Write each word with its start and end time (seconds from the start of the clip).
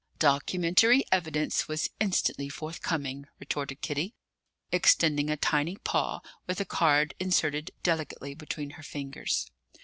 "'Documentary 0.17 1.05
evidence 1.11 1.67
was 1.67 1.91
instantly 1.99 2.49
forthcoming,'" 2.49 3.27
retorted 3.37 3.81
Kitty, 3.81 4.15
extending 4.71 5.29
a 5.29 5.37
tiny 5.37 5.77
paw 5.77 6.21
with 6.47 6.59
a 6.59 6.65
card 6.65 7.13
inserted 7.19 7.69
delicately 7.83 8.33
between 8.33 8.71
her 8.71 8.81
fingers. 8.83 9.51